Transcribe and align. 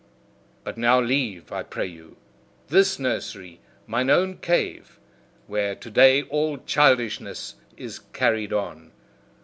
But 0.63 0.79
now 0.79 0.99
leave, 0.99 1.51
I 1.51 1.61
pray 1.61 1.85
you, 1.85 2.17
THIS 2.69 2.97
nursery, 2.97 3.59
mine 3.85 4.09
own 4.09 4.37
cave, 4.37 4.97
where 5.45 5.75
to 5.75 5.91
day 5.91 6.23
all 6.23 6.57
childishness 6.57 7.53
is 7.77 7.99
carried 8.11 8.51
on. 8.51 8.89